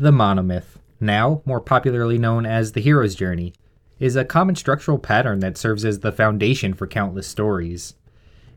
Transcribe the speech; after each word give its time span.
The 0.00 0.12
monomyth, 0.12 0.78
now 0.98 1.42
more 1.44 1.60
popularly 1.60 2.16
known 2.16 2.46
as 2.46 2.72
the 2.72 2.80
hero's 2.80 3.14
journey, 3.14 3.52
is 3.98 4.16
a 4.16 4.24
common 4.24 4.56
structural 4.56 4.98
pattern 4.98 5.40
that 5.40 5.58
serves 5.58 5.84
as 5.84 6.00
the 6.00 6.10
foundation 6.10 6.72
for 6.72 6.86
countless 6.86 7.26
stories. 7.26 7.96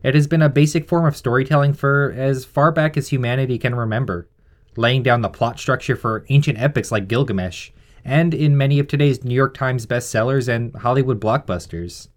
It 0.02 0.14
has 0.14 0.26
been 0.26 0.40
a 0.40 0.48
basic 0.48 0.88
form 0.88 1.04
of 1.04 1.18
storytelling 1.18 1.74
for 1.74 2.14
as 2.16 2.46
far 2.46 2.72
back 2.72 2.96
as 2.96 3.08
humanity 3.08 3.58
can 3.58 3.74
remember, 3.74 4.26
laying 4.74 5.02
down 5.02 5.20
the 5.20 5.28
plot 5.28 5.58
structure 5.58 5.96
for 5.96 6.24
ancient 6.30 6.58
epics 6.58 6.90
like 6.90 7.08
Gilgamesh, 7.08 7.72
and 8.06 8.32
in 8.32 8.56
many 8.56 8.78
of 8.78 8.88
today's 8.88 9.22
New 9.22 9.34
York 9.34 9.52
Times 9.52 9.84
bestsellers 9.84 10.48
and 10.48 10.74
Hollywood 10.76 11.20
blockbusters. 11.20 12.08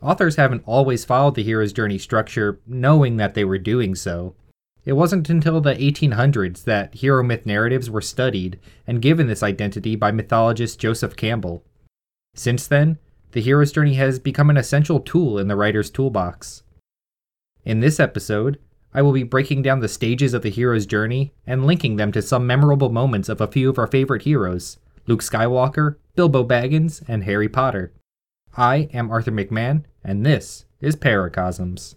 Authors 0.00 0.36
haven't 0.36 0.62
always 0.66 1.04
followed 1.04 1.34
the 1.34 1.42
hero's 1.42 1.72
journey 1.72 1.98
structure 1.98 2.60
knowing 2.64 3.16
that 3.16 3.34
they 3.34 3.44
were 3.44 3.58
doing 3.58 3.96
so, 3.96 4.36
it 4.84 4.94
wasn't 4.94 5.28
until 5.28 5.60
the 5.60 5.74
1800s 5.74 6.64
that 6.64 6.94
hero 6.94 7.22
myth 7.22 7.44
narratives 7.46 7.90
were 7.90 8.00
studied 8.00 8.58
and 8.86 9.02
given 9.02 9.26
this 9.26 9.42
identity 9.42 9.96
by 9.96 10.10
mythologist 10.10 10.78
Joseph 10.78 11.16
Campbell. 11.16 11.62
Since 12.34 12.66
then, 12.66 12.98
the 13.32 13.40
hero's 13.40 13.72
journey 13.72 13.94
has 13.94 14.18
become 14.18 14.50
an 14.50 14.56
essential 14.56 15.00
tool 15.00 15.38
in 15.38 15.48
the 15.48 15.56
writer's 15.56 15.90
toolbox. 15.90 16.62
In 17.64 17.80
this 17.80 18.00
episode, 18.00 18.58
I 18.92 19.02
will 19.02 19.12
be 19.12 19.22
breaking 19.22 19.62
down 19.62 19.80
the 19.80 19.88
stages 19.88 20.34
of 20.34 20.42
the 20.42 20.50
hero's 20.50 20.86
journey 20.86 21.32
and 21.46 21.64
linking 21.64 21.96
them 21.96 22.10
to 22.12 22.22
some 22.22 22.46
memorable 22.46 22.90
moments 22.90 23.28
of 23.28 23.40
a 23.40 23.46
few 23.46 23.70
of 23.70 23.78
our 23.78 23.86
favorite 23.86 24.22
heroes 24.22 24.78
Luke 25.06 25.22
Skywalker, 25.22 25.96
Bilbo 26.14 26.44
Baggins, 26.44 27.02
and 27.08 27.24
Harry 27.24 27.48
Potter. 27.48 27.92
I 28.56 28.88
am 28.92 29.10
Arthur 29.10 29.32
McMahon, 29.32 29.84
and 30.04 30.24
this 30.24 30.64
is 30.80 30.96
Paracosms. 30.96 31.94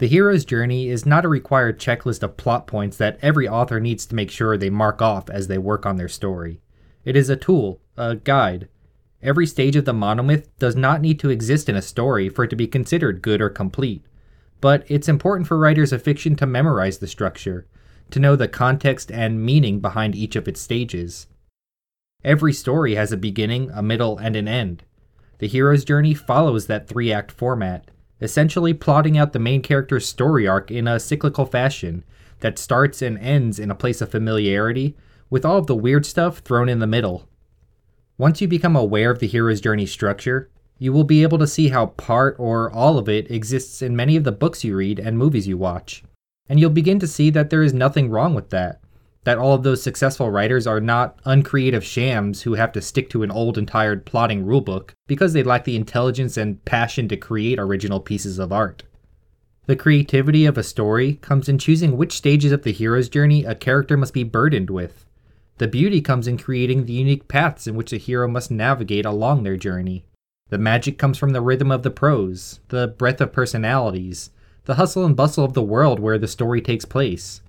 The 0.00 0.08
hero's 0.08 0.46
journey 0.46 0.88
is 0.88 1.04
not 1.04 1.26
a 1.26 1.28
required 1.28 1.78
checklist 1.78 2.22
of 2.22 2.38
plot 2.38 2.66
points 2.66 2.96
that 2.96 3.18
every 3.20 3.46
author 3.46 3.78
needs 3.78 4.06
to 4.06 4.14
make 4.14 4.30
sure 4.30 4.56
they 4.56 4.70
mark 4.70 5.02
off 5.02 5.28
as 5.28 5.46
they 5.46 5.58
work 5.58 5.84
on 5.84 5.98
their 5.98 6.08
story. 6.08 6.62
It 7.04 7.16
is 7.16 7.28
a 7.28 7.36
tool, 7.36 7.82
a 7.98 8.16
guide. 8.16 8.70
Every 9.22 9.46
stage 9.46 9.76
of 9.76 9.84
the 9.84 9.92
monomyth 9.92 10.46
does 10.58 10.74
not 10.74 11.02
need 11.02 11.20
to 11.20 11.28
exist 11.28 11.68
in 11.68 11.76
a 11.76 11.82
story 11.82 12.30
for 12.30 12.44
it 12.44 12.48
to 12.48 12.56
be 12.56 12.66
considered 12.66 13.20
good 13.20 13.42
or 13.42 13.50
complete. 13.50 14.02
But 14.62 14.86
it's 14.88 15.06
important 15.06 15.46
for 15.46 15.58
writers 15.58 15.92
of 15.92 16.02
fiction 16.02 16.34
to 16.36 16.46
memorize 16.46 16.96
the 16.96 17.06
structure, 17.06 17.66
to 18.10 18.18
know 18.18 18.36
the 18.36 18.48
context 18.48 19.12
and 19.12 19.44
meaning 19.44 19.80
behind 19.80 20.14
each 20.14 20.34
of 20.34 20.48
its 20.48 20.62
stages. 20.62 21.26
Every 22.24 22.54
story 22.54 22.94
has 22.94 23.12
a 23.12 23.18
beginning, 23.18 23.70
a 23.74 23.82
middle, 23.82 24.16
and 24.16 24.34
an 24.34 24.48
end. 24.48 24.82
The 25.40 25.46
hero's 25.46 25.84
journey 25.84 26.14
follows 26.14 26.68
that 26.68 26.88
three 26.88 27.12
act 27.12 27.30
format 27.30 27.90
essentially 28.20 28.74
plotting 28.74 29.16
out 29.16 29.32
the 29.32 29.38
main 29.38 29.62
character's 29.62 30.06
story 30.06 30.46
arc 30.46 30.70
in 30.70 30.86
a 30.86 31.00
cyclical 31.00 31.46
fashion 31.46 32.04
that 32.40 32.58
starts 32.58 33.02
and 33.02 33.18
ends 33.18 33.58
in 33.58 33.70
a 33.70 33.74
place 33.74 34.00
of 34.00 34.10
familiarity, 34.10 34.96
with 35.28 35.44
all 35.44 35.58
of 35.58 35.66
the 35.66 35.76
weird 35.76 36.04
stuff 36.04 36.38
thrown 36.38 36.68
in 36.68 36.78
the 36.78 36.86
middle. 36.86 37.28
Once 38.18 38.40
you 38.40 38.48
become 38.48 38.76
aware 38.76 39.10
of 39.10 39.18
the 39.18 39.26
hero's 39.26 39.60
journey 39.60 39.86
structure, 39.86 40.50
you 40.78 40.92
will 40.92 41.04
be 41.04 41.22
able 41.22 41.38
to 41.38 41.46
see 41.46 41.68
how 41.68 41.86
part 41.86 42.34
or 42.38 42.70
all 42.70 42.98
of 42.98 43.08
it 43.08 43.30
exists 43.30 43.82
in 43.82 43.94
many 43.94 44.16
of 44.16 44.24
the 44.24 44.32
books 44.32 44.64
you 44.64 44.74
read 44.74 44.98
and 44.98 45.16
movies 45.16 45.46
you 45.46 45.56
watch. 45.56 46.02
And 46.48 46.58
you'll 46.58 46.70
begin 46.70 46.98
to 47.00 47.06
see 47.06 47.30
that 47.30 47.50
there 47.50 47.62
is 47.62 47.72
nothing 47.72 48.10
wrong 48.10 48.34
with 48.34 48.50
that 48.50 48.80
that 49.24 49.38
all 49.38 49.54
of 49.54 49.62
those 49.62 49.82
successful 49.82 50.30
writers 50.30 50.66
are 50.66 50.80
not 50.80 51.18
uncreative 51.24 51.84
shams 51.84 52.42
who 52.42 52.54
have 52.54 52.72
to 52.72 52.80
stick 52.80 53.10
to 53.10 53.22
an 53.22 53.30
old 53.30 53.58
and 53.58 53.68
tired 53.68 54.06
plotting 54.06 54.44
rulebook 54.44 54.90
because 55.06 55.32
they 55.32 55.42
lack 55.42 55.64
the 55.64 55.76
intelligence 55.76 56.36
and 56.36 56.64
passion 56.64 57.08
to 57.08 57.16
create 57.16 57.58
original 57.58 58.00
pieces 58.00 58.38
of 58.38 58.52
art. 58.52 58.82
The 59.66 59.76
creativity 59.76 60.46
of 60.46 60.56
a 60.56 60.62
story 60.62 61.14
comes 61.14 61.48
in 61.48 61.58
choosing 61.58 61.96
which 61.96 62.16
stages 62.16 62.50
of 62.50 62.62
the 62.62 62.72
hero's 62.72 63.08
journey 63.08 63.44
a 63.44 63.54
character 63.54 63.96
must 63.96 64.14
be 64.14 64.24
burdened 64.24 64.70
with. 64.70 65.06
The 65.58 65.68
beauty 65.68 66.00
comes 66.00 66.26
in 66.26 66.38
creating 66.38 66.86
the 66.86 66.94
unique 66.94 67.28
paths 67.28 67.66
in 67.66 67.76
which 67.76 67.92
a 67.92 67.98
hero 67.98 68.26
must 68.26 68.50
navigate 68.50 69.04
along 69.04 69.42
their 69.42 69.58
journey. 69.58 70.06
The 70.48 70.58
magic 70.58 70.98
comes 70.98 71.18
from 71.18 71.30
the 71.30 71.42
rhythm 71.42 71.70
of 71.70 71.82
the 71.82 71.90
prose, 71.90 72.60
the 72.68 72.88
breadth 72.88 73.20
of 73.20 73.32
personalities, 73.32 74.30
the 74.64 74.76
hustle 74.76 75.04
and 75.04 75.14
bustle 75.14 75.44
of 75.44 75.52
the 75.52 75.62
world 75.62 76.00
where 76.00 76.18
the 76.18 76.26
story 76.26 76.60
takes 76.60 76.84
place. 76.84 77.42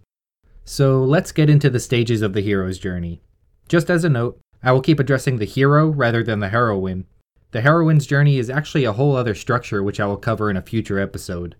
So 0.72 1.04
let's 1.04 1.34
get 1.34 1.50
into 1.50 1.70
the 1.70 1.82
stages 1.82 2.22
of 2.22 2.32
the 2.32 2.40
hero's 2.40 2.80
journey. 2.80 3.22
Just 3.68 3.90
as 3.90 4.06
a 4.06 4.10
note, 4.10 4.40
I 4.64 4.72
will 4.72 4.80
keep 4.80 5.02
addressing 5.02 5.36
the 5.36 5.44
hero 5.44 5.90
rather 5.90 6.24
than 6.24 6.40
the 6.40 6.48
heroine. 6.48 7.08
The 7.52 7.60
heroine's 7.60 8.06
journey 8.08 8.38
is 8.38 8.50
actually 8.50 8.86
a 8.86 8.94
whole 8.94 9.14
other 9.14 9.36
structure 9.36 9.84
which 9.84 10.00
I 10.00 10.06
will 10.06 10.16
cover 10.16 10.50
in 10.50 10.56
a 10.56 10.62
future 10.62 10.98
episode. 10.98 11.58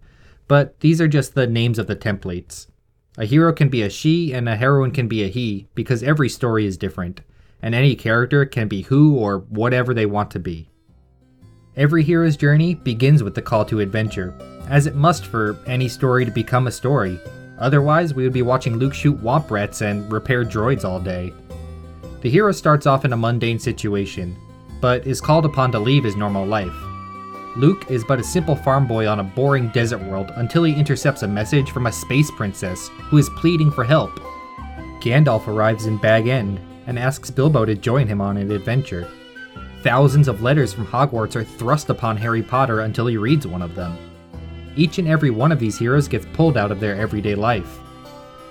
But 0.48 0.80
these 0.80 1.02
are 1.02 1.10
just 1.10 1.34
the 1.34 1.46
names 1.46 1.78
of 1.78 1.88
the 1.88 1.96
templates. 1.98 2.68
A 3.18 3.26
hero 3.26 3.52
can 3.52 3.68
be 3.68 3.82
a 3.82 3.90
she 3.90 4.32
and 4.32 4.48
a 4.48 4.56
heroine 4.56 4.92
can 4.92 5.10
be 5.10 5.24
a 5.24 5.28
he 5.28 5.68
because 5.76 6.04
every 6.04 6.30
story 6.30 6.66
is 6.66 6.78
different, 6.78 7.20
and 7.62 7.76
any 7.76 7.98
character 7.98 8.46
can 8.46 8.70
be 8.70 8.84
who 8.84 9.18
or 9.18 9.40
whatever 9.50 9.94
they 9.94 10.06
want 10.06 10.32
to 10.32 10.40
be. 10.40 10.70
Every 11.76 12.04
hero's 12.04 12.38
journey 12.38 12.76
begins 12.76 13.24
with 13.24 13.36
the 13.36 13.42
call 13.42 13.66
to 13.66 13.82
adventure, 13.82 14.34
as 14.70 14.88
it 14.88 14.96
must 14.96 15.26
for 15.26 15.60
any 15.68 15.90
story 15.90 16.24
to 16.24 16.32
become 16.32 16.68
a 16.68 16.72
story, 16.72 17.20
Otherwise, 17.62 18.16
we 18.16 18.24
would 18.24 18.34
be 18.34 18.42
watching 18.42 18.78
Luke 18.78 18.94
shoot 18.94 19.22
womp 19.22 19.52
rats 19.52 19.82
and 19.82 20.12
repair 20.12 20.44
droids 20.44 20.84
all 20.84 21.00
day. 21.00 21.32
The 22.22 22.30
hero 22.30 22.52
starts 22.52 22.88
off 22.88 23.06
in 23.06 23.14
a 23.14 23.18
mundane 23.18 23.60
situation, 23.60 24.36
but 24.82 25.06
is 25.06 25.22
called 25.22 25.46
upon 25.46 25.72
to 25.72 25.80
leave 25.80 26.04
his 26.04 26.16
normal 26.16 26.46
life. 26.46 26.74
Luke 27.56 27.86
is 27.92 28.04
but 28.04 28.20
a 28.20 28.24
simple 28.24 28.56
farm 28.56 28.88
boy 28.88 29.08
on 29.08 29.20
a 29.20 29.24
boring 29.24 29.70
desert 29.70 30.02
world 30.04 30.32
until 30.38 30.64
he 30.64 30.74
intercepts 30.74 31.22
a 31.22 31.28
message 31.28 31.70
from 31.70 31.86
a 31.86 31.92
space 31.92 32.32
princess 32.32 32.88
who 32.88 33.18
is 33.18 33.30
pleading 33.38 33.70
for 33.70 33.84
help. 33.84 34.20
Gandalf 35.00 35.48
arrives 35.48 35.86
in 35.86 35.98
Bag 35.98 36.28
End 36.28 36.60
and 36.88 36.98
asks 36.98 37.30
Bilbo 37.30 37.66
to 37.66 37.76
join 37.76 38.08
him 38.08 38.22
on 38.22 38.38
an 38.38 38.52
adventure. 38.52 39.08
Thousands 39.84 40.28
of 40.28 40.42
letters 40.42 40.74
from 40.74 40.88
Hogwarts 40.88 41.36
are 41.36 41.44
thrust 41.44 41.90
upon 41.90 42.18
Harry 42.18 42.42
Potter 42.42 42.80
until 42.82 43.06
he 43.06 43.18
reads 43.18 43.46
one 43.46 43.62
of 43.62 43.76
them 43.76 43.98
each 44.76 44.98
and 44.98 45.08
every 45.08 45.30
one 45.30 45.52
of 45.52 45.60
these 45.60 45.78
heroes 45.78 46.08
gets 46.08 46.26
pulled 46.34 46.58
out 46.58 46.72
of 46.72 46.80
their 46.80 46.96
everyday 46.96 47.36
life. 47.36 47.80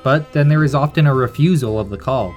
But 0.03 0.33
then 0.33 0.49
there 0.49 0.65
is 0.65 0.75
often 0.75 1.07
a 1.07 1.15
refusal 1.15 1.79
of 1.79 1.91
the 1.91 1.99
call. 1.99 2.35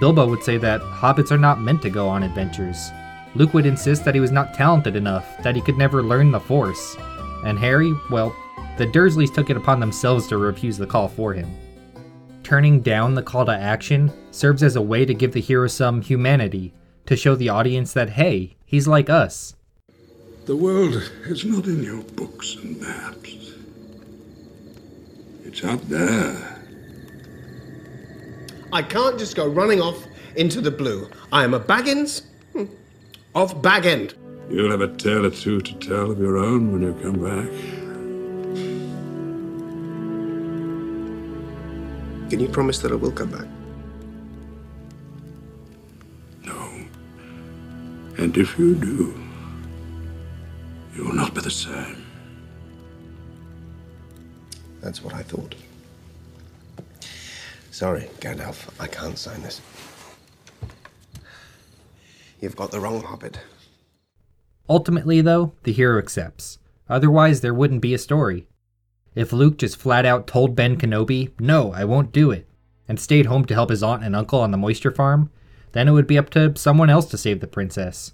Bilbo 0.00 0.26
would 0.28 0.42
say 0.42 0.56
that 0.58 0.80
hobbits 0.80 1.30
are 1.30 1.38
not 1.38 1.60
meant 1.60 1.82
to 1.82 1.90
go 1.90 2.08
on 2.08 2.22
adventures. 2.22 2.90
Luke 3.34 3.54
would 3.54 3.66
insist 3.66 4.04
that 4.04 4.14
he 4.14 4.20
was 4.20 4.30
not 4.30 4.54
talented 4.54 4.96
enough, 4.96 5.26
that 5.42 5.56
he 5.56 5.62
could 5.62 5.78
never 5.78 6.02
learn 6.02 6.30
the 6.30 6.40
Force. 6.40 6.96
And 7.44 7.58
Harry, 7.58 7.92
well, 8.10 8.34
the 8.78 8.86
Dursleys 8.86 9.32
took 9.32 9.50
it 9.50 9.56
upon 9.56 9.80
themselves 9.80 10.26
to 10.28 10.36
refuse 10.36 10.76
the 10.76 10.86
call 10.86 11.08
for 11.08 11.32
him. 11.32 11.50
Turning 12.42 12.80
down 12.80 13.14
the 13.14 13.22
call 13.22 13.46
to 13.46 13.52
action 13.52 14.12
serves 14.30 14.62
as 14.62 14.76
a 14.76 14.82
way 14.82 15.04
to 15.04 15.14
give 15.14 15.32
the 15.32 15.40
hero 15.40 15.66
some 15.66 16.02
humanity, 16.02 16.72
to 17.06 17.16
show 17.16 17.34
the 17.34 17.48
audience 17.48 17.92
that, 17.92 18.10
hey, 18.10 18.56
he's 18.64 18.88
like 18.88 19.08
us. 19.08 19.54
The 20.44 20.56
world 20.56 20.94
is 21.26 21.44
not 21.44 21.66
in 21.66 21.84
your 21.84 22.02
books 22.02 22.56
and 22.56 22.80
maps. 22.80 23.52
It's 25.44 25.62
out 25.62 25.88
there. 25.88 26.58
I 28.72 28.82
can't 28.82 29.20
just 29.20 29.36
go 29.36 29.46
running 29.46 29.80
off 29.80 30.04
into 30.34 30.60
the 30.60 30.72
blue. 30.72 31.08
I 31.30 31.44
am 31.44 31.54
a 31.54 31.60
Baggins 31.60 32.22
hmm, 32.54 32.64
of 33.36 33.62
Bag 33.62 33.86
End. 33.86 34.14
You'll 34.50 34.72
have 34.72 34.80
a 34.80 34.88
tale 34.96 35.26
or 35.26 35.30
two 35.30 35.60
to 35.60 35.74
tell 35.74 36.10
of 36.10 36.18
your 36.18 36.38
own 36.38 36.72
when 36.72 36.82
you 36.82 36.94
come 36.94 37.22
back. 37.22 37.48
Can 42.30 42.40
you 42.40 42.48
promise 42.48 42.80
that 42.80 42.90
I 42.90 42.96
will 42.96 43.12
come 43.12 43.30
back? 43.30 43.46
No. 46.44 46.68
And 48.18 48.36
if 48.36 48.58
you 48.58 48.74
do, 48.74 49.21
you 50.94 51.04
will 51.04 51.14
not 51.14 51.34
be 51.34 51.40
the 51.40 51.50
same. 51.50 52.04
That's 54.80 55.02
what 55.02 55.14
I 55.14 55.22
thought. 55.22 55.54
Sorry, 57.70 58.10
Gandalf, 58.20 58.68
I 58.78 58.86
can't 58.86 59.16
sign 59.16 59.42
this. 59.42 59.60
You've 62.40 62.56
got 62.56 62.70
the 62.70 62.80
wrong 62.80 63.02
hobbit. 63.02 63.38
Ultimately, 64.68 65.20
though, 65.20 65.52
the 65.62 65.72
hero 65.72 65.98
accepts. 65.98 66.58
Otherwise, 66.88 67.40
there 67.40 67.54
wouldn't 67.54 67.80
be 67.80 67.94
a 67.94 67.98
story. 67.98 68.46
If 69.14 69.32
Luke 69.32 69.58
just 69.58 69.76
flat 69.76 70.04
out 70.04 70.26
told 70.26 70.56
Ben 70.56 70.76
Kenobi, 70.76 71.30
no, 71.38 71.72
I 71.72 71.84
won't 71.84 72.12
do 72.12 72.30
it, 72.30 72.48
and 72.88 72.98
stayed 72.98 73.26
home 73.26 73.44
to 73.46 73.54
help 73.54 73.70
his 73.70 73.82
aunt 73.82 74.02
and 74.02 74.16
uncle 74.16 74.40
on 74.40 74.50
the 74.50 74.58
moisture 74.58 74.90
farm, 74.90 75.30
then 75.72 75.88
it 75.88 75.92
would 75.92 76.06
be 76.06 76.18
up 76.18 76.30
to 76.30 76.54
someone 76.56 76.90
else 76.90 77.06
to 77.06 77.18
save 77.18 77.40
the 77.40 77.46
princess. 77.46 78.12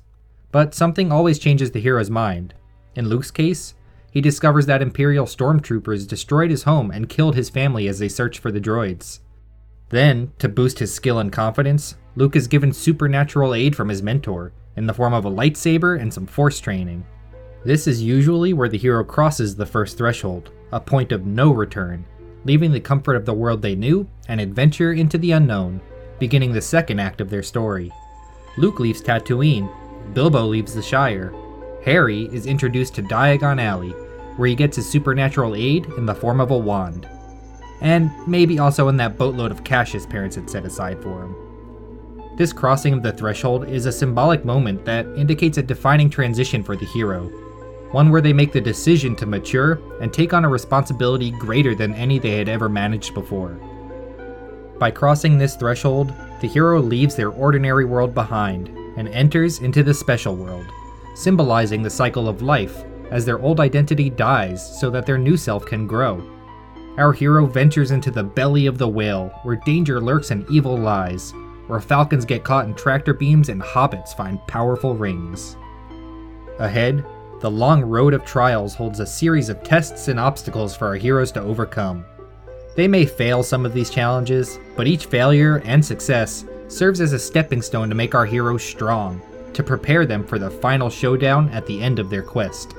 But 0.52 0.74
something 0.74 1.10
always 1.10 1.38
changes 1.38 1.70
the 1.72 1.80
hero's 1.80 2.10
mind. 2.10 2.54
In 2.98 3.08
Luke's 3.08 3.30
case, 3.30 3.74
he 4.10 4.20
discovers 4.20 4.66
that 4.66 4.82
Imperial 4.82 5.24
stormtroopers 5.24 6.08
destroyed 6.08 6.50
his 6.50 6.64
home 6.64 6.90
and 6.90 7.08
killed 7.08 7.36
his 7.36 7.48
family 7.48 7.86
as 7.86 8.00
they 8.00 8.08
searched 8.08 8.40
for 8.40 8.50
the 8.50 8.60
droids. 8.60 9.20
Then, 9.90 10.32
to 10.40 10.48
boost 10.48 10.80
his 10.80 10.92
skill 10.92 11.20
and 11.20 11.30
confidence, 11.30 11.94
Luke 12.16 12.34
is 12.34 12.48
given 12.48 12.72
supernatural 12.72 13.54
aid 13.54 13.76
from 13.76 13.88
his 13.88 14.02
mentor, 14.02 14.52
in 14.74 14.88
the 14.88 14.94
form 14.94 15.14
of 15.14 15.24
a 15.24 15.30
lightsaber 15.30 16.00
and 16.00 16.12
some 16.12 16.26
force 16.26 16.58
training. 16.58 17.06
This 17.64 17.86
is 17.86 18.02
usually 18.02 18.52
where 18.52 18.68
the 18.68 18.76
hero 18.76 19.04
crosses 19.04 19.54
the 19.54 19.64
first 19.64 19.96
threshold, 19.96 20.50
a 20.72 20.80
point 20.80 21.12
of 21.12 21.24
no 21.24 21.52
return, 21.52 22.04
leaving 22.44 22.72
the 22.72 22.80
comfort 22.80 23.14
of 23.14 23.26
the 23.26 23.32
world 23.32 23.62
they 23.62 23.76
knew 23.76 24.08
and 24.26 24.40
adventure 24.40 24.92
into 24.92 25.18
the 25.18 25.30
unknown, 25.30 25.80
beginning 26.18 26.52
the 26.52 26.60
second 26.60 26.98
act 26.98 27.20
of 27.20 27.30
their 27.30 27.44
story. 27.44 27.92
Luke 28.56 28.80
leaves 28.80 29.00
Tatooine, 29.00 29.72
Bilbo 30.14 30.46
leaves 30.46 30.74
the 30.74 30.82
Shire, 30.82 31.32
Harry 31.84 32.24
is 32.32 32.46
introduced 32.46 32.94
to 32.94 33.02
Diagon 33.02 33.60
Alley, 33.60 33.90
where 34.36 34.48
he 34.48 34.54
gets 34.54 34.76
his 34.76 34.88
supernatural 34.88 35.54
aid 35.54 35.86
in 35.96 36.06
the 36.06 36.14
form 36.14 36.40
of 36.40 36.50
a 36.50 36.58
wand. 36.58 37.08
And 37.80 38.10
maybe 38.26 38.58
also 38.58 38.88
in 38.88 38.96
that 38.96 39.18
boatload 39.18 39.50
of 39.50 39.64
cash 39.64 39.92
his 39.92 40.06
parents 40.06 40.36
had 40.36 40.50
set 40.50 40.64
aside 40.64 41.02
for 41.02 41.22
him. 41.22 41.36
This 42.36 42.52
crossing 42.52 42.94
of 42.94 43.02
the 43.02 43.12
threshold 43.12 43.68
is 43.68 43.86
a 43.86 43.92
symbolic 43.92 44.44
moment 44.44 44.84
that 44.84 45.06
indicates 45.16 45.58
a 45.58 45.62
defining 45.62 46.08
transition 46.08 46.62
for 46.62 46.76
the 46.76 46.86
hero, 46.86 47.24
one 47.90 48.10
where 48.10 48.20
they 48.20 48.32
make 48.32 48.52
the 48.52 48.60
decision 48.60 49.16
to 49.16 49.26
mature 49.26 49.80
and 50.00 50.12
take 50.12 50.32
on 50.32 50.44
a 50.44 50.48
responsibility 50.48 51.30
greater 51.32 51.74
than 51.74 51.94
any 51.94 52.18
they 52.18 52.36
had 52.38 52.48
ever 52.48 52.68
managed 52.68 53.14
before. 53.14 53.58
By 54.78 54.92
crossing 54.92 55.38
this 55.38 55.56
threshold, 55.56 56.12
the 56.40 56.46
hero 56.46 56.80
leaves 56.80 57.16
their 57.16 57.30
ordinary 57.30 57.84
world 57.84 58.14
behind 58.14 58.68
and 58.96 59.08
enters 59.08 59.58
into 59.58 59.82
the 59.82 59.94
special 59.94 60.36
world, 60.36 60.66
symbolizing 61.18 61.82
the 61.82 61.90
cycle 61.90 62.28
of 62.28 62.42
life 62.42 62.84
as 63.10 63.24
their 63.24 63.40
old 63.40 63.60
identity 63.60 64.08
dies 64.08 64.78
so 64.80 64.90
that 64.90 65.04
their 65.04 65.18
new 65.18 65.36
self 65.36 65.66
can 65.66 65.86
grow. 65.86 66.22
Our 66.96 67.12
hero 67.12 67.46
ventures 67.46 67.90
into 67.90 68.10
the 68.10 68.24
belly 68.24 68.66
of 68.66 68.78
the 68.78 68.88
whale, 68.88 69.28
where 69.42 69.60
danger 69.64 70.00
lurks 70.00 70.30
and 70.30 70.48
evil 70.50 70.76
lies, 70.76 71.32
where 71.66 71.80
falcons 71.80 72.24
get 72.24 72.44
caught 72.44 72.66
in 72.66 72.74
tractor 72.74 73.14
beams 73.14 73.48
and 73.48 73.62
hobbits 73.62 74.16
find 74.16 74.44
powerful 74.46 74.94
rings. 74.94 75.56
Ahead, 76.58 77.04
the 77.40 77.50
long 77.50 77.82
road 77.82 78.14
of 78.14 78.24
trials 78.24 78.74
holds 78.74 78.98
a 78.98 79.06
series 79.06 79.48
of 79.48 79.62
tests 79.62 80.08
and 80.08 80.18
obstacles 80.18 80.74
for 80.76 80.88
our 80.88 80.96
heroes 80.96 81.30
to 81.32 81.40
overcome. 81.40 82.04
They 82.74 82.88
may 82.88 83.06
fail 83.06 83.42
some 83.42 83.64
of 83.64 83.74
these 83.74 83.90
challenges, 83.90 84.58
but 84.76 84.86
each 84.86 85.06
failure 85.06 85.62
and 85.64 85.84
success 85.84 86.44
serves 86.66 87.00
as 87.00 87.12
a 87.12 87.18
stepping 87.18 87.62
stone 87.62 87.88
to 87.88 87.94
make 87.94 88.14
our 88.14 88.26
heroes 88.26 88.64
strong, 88.64 89.20
to 89.58 89.64
prepare 89.64 90.06
them 90.06 90.24
for 90.24 90.38
the 90.38 90.48
final 90.48 90.88
showdown 90.88 91.48
at 91.48 91.66
the 91.66 91.82
end 91.82 91.98
of 91.98 92.08
their 92.08 92.22
quest. 92.22 92.76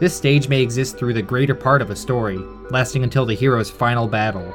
This 0.00 0.14
stage 0.14 0.50
may 0.50 0.60
exist 0.60 0.98
through 0.98 1.14
the 1.14 1.22
greater 1.22 1.54
part 1.54 1.80
of 1.80 1.88
a 1.88 1.96
story, 1.96 2.36
lasting 2.68 3.04
until 3.04 3.24
the 3.24 3.32
hero's 3.32 3.70
final 3.70 4.06
battle. 4.06 4.52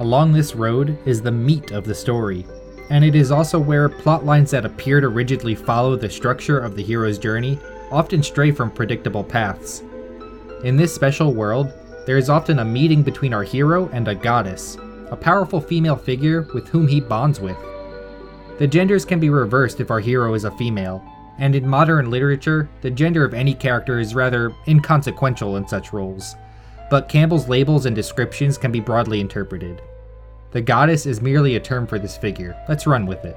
Along 0.00 0.32
this 0.32 0.56
road 0.56 0.98
is 1.06 1.22
the 1.22 1.30
meat 1.30 1.70
of 1.70 1.84
the 1.84 1.94
story, 1.94 2.44
and 2.90 3.04
it 3.04 3.14
is 3.14 3.30
also 3.30 3.56
where 3.56 3.88
plotlines 3.88 4.50
that 4.50 4.66
appear 4.66 5.00
to 5.00 5.10
rigidly 5.10 5.54
follow 5.54 5.94
the 5.94 6.10
structure 6.10 6.58
of 6.58 6.74
the 6.74 6.82
hero's 6.82 7.18
journey 7.18 7.56
often 7.92 8.20
stray 8.20 8.50
from 8.50 8.68
predictable 8.68 9.22
paths. 9.22 9.84
In 10.64 10.74
this 10.74 10.92
special 10.92 11.32
world, 11.32 11.72
there 12.04 12.18
is 12.18 12.28
often 12.28 12.58
a 12.58 12.64
meeting 12.64 13.04
between 13.04 13.32
our 13.32 13.44
hero 13.44 13.88
and 13.92 14.08
a 14.08 14.14
goddess, 14.16 14.76
a 15.12 15.16
powerful 15.16 15.60
female 15.60 15.94
figure 15.94 16.48
with 16.52 16.66
whom 16.66 16.88
he 16.88 17.00
bonds 17.00 17.38
with. 17.38 17.56
The 18.58 18.66
genders 18.68 19.04
can 19.04 19.18
be 19.18 19.30
reversed 19.30 19.80
if 19.80 19.90
our 19.90 20.00
hero 20.00 20.34
is 20.34 20.44
a 20.44 20.50
female, 20.52 21.04
and 21.38 21.56
in 21.56 21.66
modern 21.66 22.10
literature, 22.10 22.68
the 22.82 22.90
gender 22.90 23.24
of 23.24 23.34
any 23.34 23.52
character 23.52 23.98
is 23.98 24.14
rather 24.14 24.54
inconsequential 24.68 25.56
in 25.56 25.66
such 25.66 25.92
roles, 25.92 26.36
but 26.88 27.08
Campbell's 27.08 27.48
labels 27.48 27.86
and 27.86 27.96
descriptions 27.96 28.56
can 28.56 28.70
be 28.70 28.78
broadly 28.78 29.20
interpreted. 29.20 29.82
The 30.52 30.60
goddess 30.60 31.04
is 31.04 31.20
merely 31.20 31.56
a 31.56 31.60
term 31.60 31.86
for 31.86 31.98
this 31.98 32.16
figure, 32.16 32.56
let's 32.68 32.86
run 32.86 33.06
with 33.06 33.24
it. 33.24 33.36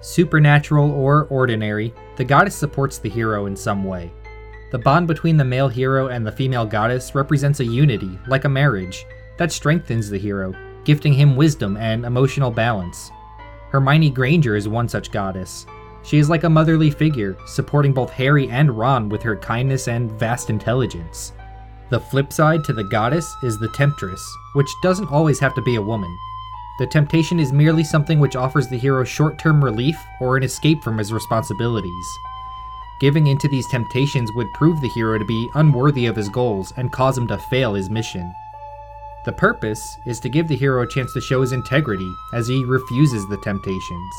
Supernatural 0.00 0.90
or 0.90 1.26
ordinary, 1.26 1.94
the 2.16 2.24
goddess 2.24 2.56
supports 2.56 2.98
the 2.98 3.08
hero 3.08 3.46
in 3.46 3.54
some 3.54 3.84
way. 3.84 4.12
The 4.72 4.78
bond 4.78 5.06
between 5.06 5.36
the 5.36 5.44
male 5.44 5.68
hero 5.68 6.08
and 6.08 6.26
the 6.26 6.32
female 6.32 6.66
goddess 6.66 7.14
represents 7.14 7.60
a 7.60 7.64
unity, 7.64 8.18
like 8.26 8.44
a 8.44 8.48
marriage, 8.48 9.06
that 9.36 9.52
strengthens 9.52 10.10
the 10.10 10.18
hero, 10.18 10.52
gifting 10.84 11.12
him 11.12 11.36
wisdom 11.36 11.76
and 11.76 12.04
emotional 12.04 12.50
balance. 12.50 13.12
Hermione 13.70 14.10
Granger 14.10 14.56
is 14.56 14.68
one 14.68 14.88
such 14.88 15.10
goddess. 15.10 15.66
She 16.02 16.18
is 16.18 16.30
like 16.30 16.44
a 16.44 16.50
motherly 16.50 16.90
figure, 16.90 17.36
supporting 17.46 17.92
both 17.92 18.10
Harry 18.10 18.48
and 18.48 18.70
Ron 18.70 19.08
with 19.08 19.22
her 19.22 19.36
kindness 19.36 19.88
and 19.88 20.10
vast 20.12 20.48
intelligence. 20.48 21.32
The 21.90 22.00
flip 22.00 22.32
side 22.32 22.64
to 22.64 22.72
the 22.72 22.84
goddess 22.84 23.34
is 23.42 23.58
the 23.58 23.68
temptress, 23.74 24.22
which 24.54 24.70
doesn't 24.82 25.10
always 25.10 25.38
have 25.40 25.54
to 25.54 25.62
be 25.62 25.76
a 25.76 25.82
woman. 25.82 26.14
The 26.78 26.86
temptation 26.86 27.40
is 27.40 27.52
merely 27.52 27.82
something 27.82 28.20
which 28.20 28.36
offers 28.36 28.68
the 28.68 28.78
hero 28.78 29.04
short 29.04 29.38
term 29.38 29.64
relief 29.64 29.96
or 30.20 30.36
an 30.36 30.44
escape 30.44 30.82
from 30.82 30.96
his 30.96 31.12
responsibilities. 31.12 32.18
Giving 33.00 33.26
into 33.26 33.48
these 33.48 33.66
temptations 33.68 34.32
would 34.32 34.52
prove 34.54 34.80
the 34.80 34.88
hero 34.88 35.18
to 35.18 35.24
be 35.24 35.50
unworthy 35.54 36.06
of 36.06 36.16
his 36.16 36.28
goals 36.28 36.72
and 36.76 36.92
cause 36.92 37.18
him 37.18 37.26
to 37.28 37.38
fail 37.38 37.74
his 37.74 37.90
mission. 37.90 38.32
The 39.28 39.32
purpose 39.32 39.98
is 40.06 40.20
to 40.20 40.30
give 40.30 40.48
the 40.48 40.56
hero 40.56 40.82
a 40.82 40.86
chance 40.86 41.12
to 41.12 41.20
show 41.20 41.42
his 41.42 41.52
integrity 41.52 42.10
as 42.32 42.48
he 42.48 42.64
refuses 42.64 43.28
the 43.28 43.36
temptations. 43.36 44.14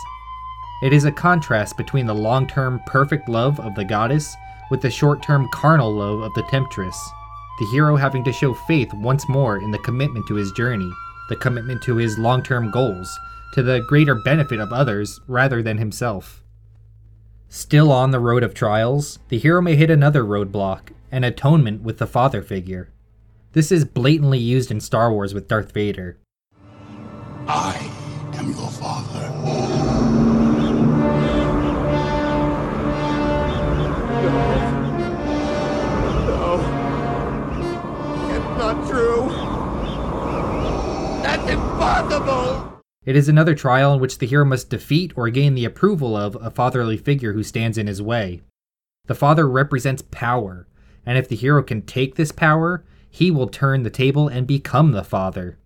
It 0.84 0.94
is 0.94 1.06
a 1.06 1.12
contrast 1.12 1.78
between 1.78 2.06
the 2.06 2.14
long 2.14 2.46
term 2.46 2.80
perfect 2.86 3.28
love 3.28 3.60
of 3.60 3.74
the 3.74 3.84
goddess 3.84 4.36
with 4.70 4.84
the 4.84 4.92
short 4.92 5.24
term 5.24 5.50
carnal 5.52 5.92
love 5.92 6.22
of 6.22 6.32
the 6.36 6.44
temptress, 6.44 6.96
the 7.58 7.66
hero 7.72 7.96
having 7.96 8.24
to 8.24 8.32
show 8.32 8.54
faith 8.54 8.94
once 8.94 9.28
more 9.28 9.58
in 9.58 9.72
the 9.72 9.80
commitment 9.80 10.28
to 10.28 10.36
his 10.36 10.52
journey 10.52 10.92
the 11.30 11.36
commitment 11.38 11.82
to 11.82 11.96
his 11.96 12.20
long 12.20 12.44
term 12.44 12.70
goals, 12.70 13.20
to 13.54 13.64
the 13.64 13.82
greater 13.90 14.14
benefit 14.14 14.60
of 14.60 14.72
others 14.72 15.20
rather 15.26 15.64
than 15.64 15.80
himself. 15.80 16.44
Still 17.48 17.92
on 17.92 18.12
the 18.12 18.20
road 18.20 18.44
of 18.44 18.54
trials, 18.54 19.18
the 19.30 19.40
hero 19.40 19.60
may 19.60 19.76
hit 19.76 19.90
another 19.90 20.24
roadblock 20.24 20.92
an 21.12 21.24
atonement 21.24 21.82
with 21.82 21.98
the 21.98 22.06
father 22.06 22.44
figure. 22.44 22.92
This 23.52 23.72
is 23.72 23.84
blatantly 23.84 24.38
used 24.38 24.70
in 24.70 24.80
Star 24.80 25.12
Wars 25.12 25.34
with 25.34 25.48
Darth 25.48 25.72
Vader. 25.72 26.20
I 27.48 27.92
am 28.36 28.52
your 28.52 28.70
father. 28.70 29.28
No. 34.22 34.50
No. 36.28 36.60
It's 38.30 38.60
not 38.60 38.88
true. 38.88 39.30
That's 41.24 41.50
impossible! 41.50 42.84
It 43.04 43.16
is 43.16 43.28
another 43.28 43.56
trial 43.56 43.96
in 43.96 44.00
which 44.00 44.20
the 44.20 44.28
hero 44.28 44.46
must 44.46 44.70
defeat 44.70 45.12
or 45.16 45.28
gain 45.32 45.56
the 45.56 45.66
approval 45.66 46.16
of 46.16 46.38
a 46.40 46.52
fatherly 46.52 46.98
figure 46.98 47.34
who 47.34 47.42
stands 47.42 47.80
in 47.80 47.88
his 47.88 48.00
way. 48.00 48.42
The 49.08 49.16
father 49.16 49.50
represents 49.50 50.04
power, 50.12 50.68
and 51.04 51.18
if 51.18 51.28
the 51.28 51.36
hero 51.36 51.64
can 51.64 51.82
take 51.82 52.14
this 52.14 52.32
power, 52.32 52.86
he 53.09 53.31
will 53.31 53.47
turn 53.47 53.83
the 53.83 53.89
table 53.89 54.28
and 54.28 54.45
become 54.45 54.92
the 54.92 55.04
father. 55.04 55.57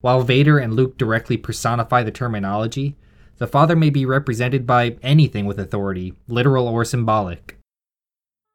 While 0.00 0.22
Vader 0.22 0.58
and 0.58 0.74
Luke 0.74 0.98
directly 0.98 1.36
personify 1.36 2.02
the 2.02 2.10
terminology, 2.10 2.96
the 3.38 3.46
father 3.46 3.74
may 3.74 3.90
be 3.90 4.06
represented 4.06 4.66
by 4.66 4.96
anything 5.02 5.46
with 5.46 5.58
authority, 5.58 6.14
literal 6.28 6.68
or 6.68 6.84
symbolic. 6.84 7.58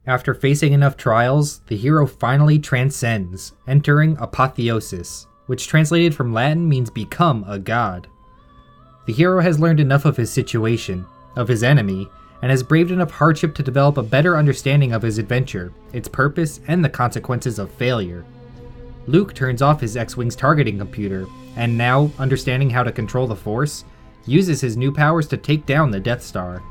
After 0.05 0.33
facing 0.33 0.73
enough 0.73 0.95
trials, 0.95 1.59
the 1.67 1.75
hero 1.75 2.07
finally 2.07 2.59
transcends, 2.59 3.53
entering 3.67 4.17
apotheosis, 4.19 5.27
which 5.47 5.67
translated 5.67 6.15
from 6.15 6.33
Latin 6.33 6.69
means 6.69 6.89
become 6.89 7.43
a 7.47 7.59
god. 7.59 8.07
The 9.05 9.13
hero 9.13 9.41
has 9.41 9.59
learned 9.59 9.79
enough 9.79 10.05
of 10.05 10.17
his 10.17 10.31
situation, 10.31 11.05
of 11.35 11.47
his 11.47 11.63
enemy, 11.63 12.09
and 12.41 12.51
has 12.51 12.63
braved 12.63 12.91
enough 12.91 13.11
hardship 13.11 13.53
to 13.55 13.63
develop 13.63 13.97
a 13.97 14.03
better 14.03 14.37
understanding 14.37 14.93
of 14.93 15.01
his 15.01 15.17
adventure, 15.17 15.73
its 15.93 16.07
purpose, 16.07 16.61
and 16.67 16.83
the 16.83 16.89
consequences 16.89 17.59
of 17.59 17.71
failure. 17.71 18.25
Luke 19.07 19.33
turns 19.33 19.61
off 19.61 19.81
his 19.81 19.97
X 19.97 20.15
Wing's 20.15 20.35
targeting 20.35 20.77
computer, 20.77 21.25
and 21.55 21.77
now, 21.77 22.11
understanding 22.19 22.69
how 22.69 22.83
to 22.83 22.91
control 22.91 23.27
the 23.27 23.35
Force, 23.35 23.83
uses 24.25 24.61
his 24.61 24.77
new 24.77 24.91
powers 24.91 25.27
to 25.27 25.37
take 25.37 25.65
down 25.65 25.91
the 25.91 25.99
Death 25.99 26.21
Star. 26.21 26.61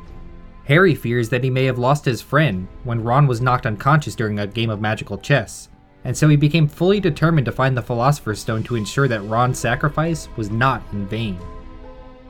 Harry 0.65 0.95
fears 0.95 1.29
that 1.31 1.43
he 1.43 1.51
may 1.51 1.65
have 1.65 1.79
lost 1.79 2.05
his 2.05 2.21
friend 2.21 2.69
when 2.85 3.03
Ron 3.03 3.27
was 3.27 3.41
knocked 3.41 3.67
unconscious 3.67 4.15
during 4.15 4.39
a 4.39 4.47
game 4.47 4.71
of 4.71 4.81
magical 4.81 5.19
chess, 5.19 5.69
and 6.05 6.17
so 6.17 6.29
he 6.29 6.37
became 6.37 6.69
fully 6.69 7.01
determined 7.01 7.47
to 7.47 7.53
find 7.53 7.77
the 7.77 7.83
Philosopher's 7.83 8.39
Stone 8.39 8.63
to 8.65 8.77
ensure 8.77 9.09
that 9.09 9.23
Ron's 9.23 9.59
sacrifice 9.59 10.29
was 10.37 10.51
not 10.51 10.83
in 10.93 11.07
vain. 11.07 11.39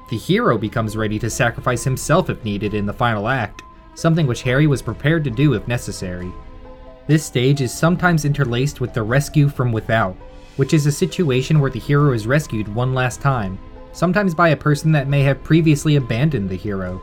The 0.08 0.16
hero 0.16 0.56
becomes 0.56 0.96
ready 0.96 1.18
to 1.18 1.28
sacrifice 1.28 1.84
himself 1.84 2.30
if 2.30 2.42
needed 2.42 2.72
in 2.72 2.86
the 2.86 2.92
final 2.92 3.28
act, 3.28 3.62
something 3.94 4.26
which 4.26 4.42
Harry 4.42 4.66
was 4.66 4.80
prepared 4.80 5.22
to 5.24 5.30
do 5.30 5.52
if 5.52 5.68
necessary. 5.68 6.32
This 7.06 7.24
stage 7.24 7.60
is 7.60 7.72
sometimes 7.72 8.24
interlaced 8.24 8.80
with 8.80 8.94
the 8.94 9.02
rescue 9.02 9.48
from 9.48 9.70
without, 9.70 10.16
which 10.56 10.72
is 10.72 10.86
a 10.86 10.92
situation 10.92 11.60
where 11.60 11.70
the 11.70 11.78
hero 11.78 12.12
is 12.12 12.26
rescued 12.26 12.74
one 12.74 12.94
last 12.94 13.20
time, 13.20 13.58
sometimes 13.92 14.34
by 14.34 14.50
a 14.50 14.56
person 14.56 14.92
that 14.92 15.08
may 15.08 15.22
have 15.22 15.44
previously 15.44 15.96
abandoned 15.96 16.48
the 16.48 16.56
hero. 16.56 17.02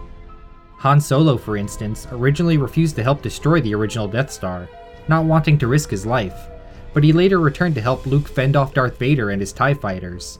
Han 0.77 0.99
Solo, 0.99 1.37
for 1.37 1.57
instance, 1.57 2.07
originally 2.11 2.57
refused 2.57 2.95
to 2.95 3.03
help 3.03 3.21
destroy 3.21 3.61
the 3.61 3.75
original 3.75 4.07
Death 4.07 4.31
Star, 4.31 4.67
not 5.07 5.25
wanting 5.25 5.57
to 5.59 5.67
risk 5.67 5.91
his 5.91 6.05
life, 6.05 6.47
but 6.93 7.03
he 7.03 7.13
later 7.13 7.39
returned 7.39 7.75
to 7.75 7.81
help 7.81 8.05
Luke 8.05 8.27
fend 8.27 8.55
off 8.55 8.73
Darth 8.73 8.97
Vader 8.97 9.29
and 9.29 9.41
his 9.41 9.53
TIE 9.53 9.73
fighters. 9.73 10.39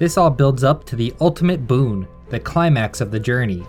This 0.00 0.16
all 0.16 0.30
builds 0.30 0.64
up 0.64 0.84
to 0.84 0.96
the 0.96 1.12
ultimate 1.20 1.66
boon, 1.66 2.08
the 2.30 2.40
climax 2.40 3.02
of 3.02 3.10
the 3.10 3.20
journey. 3.20 3.66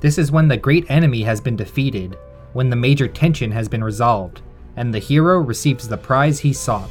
This 0.00 0.16
is 0.16 0.32
when 0.32 0.48
the 0.48 0.56
great 0.56 0.90
enemy 0.90 1.22
has 1.24 1.42
been 1.42 1.56
defeated, 1.56 2.16
when 2.54 2.70
the 2.70 2.76
major 2.76 3.06
tension 3.06 3.50
has 3.50 3.68
been 3.68 3.84
resolved, 3.84 4.40
and 4.76 4.94
the 4.94 4.98
hero 4.98 5.40
receives 5.40 5.86
the 5.86 5.98
prize 5.98 6.38
he 6.38 6.54
sought. 6.54 6.88